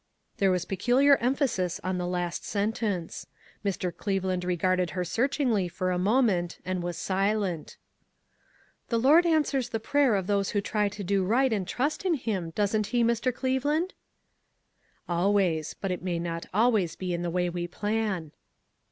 There 0.37 0.49
was 0.49 0.65
peculiar 0.65 1.15
emphasis 1.17 1.79
in 1.83 1.99
the 1.99 2.07
last 2.07 2.43
sentence. 2.43 3.27
Mr. 3.63 3.95
Cleveland 3.95 4.43
regarded 4.43 4.89
her 4.97 5.03
search 5.05 5.37
ingly 5.37 5.69
for 5.69 5.91
a 5.91 5.99
moment 5.99 6.57
and 6.65 6.81
was 6.81 6.97
silent." 6.97 7.77
The 8.89 8.97
Lord 8.97 9.27
answers 9.27 9.69
the 9.69 9.79
prayer 9.79 10.15
of 10.15 10.25
those 10.25 10.49
who 10.57 10.59
try 10.59 10.89
to 10.89 11.03
do 11.03 11.23
right 11.23 11.53
and 11.53 11.67
trust 11.67 12.03
in 12.03 12.15
him, 12.15 12.49
doesn't 12.55 12.87
he, 12.87 13.03
Mr. 13.03 13.31
Cleveland?" 13.31 13.93
I2O 13.93 13.93
ONE 13.93 15.17
COMMONPLACE 15.17 15.19
DAY. 15.19 15.21
{'Always. 15.21 15.73
But 15.79 15.91
it 15.91 16.01
may 16.03 16.17
not 16.17 16.47
always 16.51 16.95
be 16.95 17.13
in 17.13 17.21
the 17.21 17.29
way 17.29 17.47
we 17.51 17.67
plan." 17.67 18.31